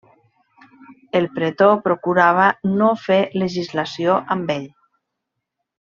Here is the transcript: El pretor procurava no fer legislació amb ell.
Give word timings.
El 1.19 1.27
pretor 1.35 1.75
procurava 1.87 2.47
no 2.81 2.89
fer 3.05 3.21
legislació 3.45 4.19
amb 4.39 4.51
ell. 4.59 4.69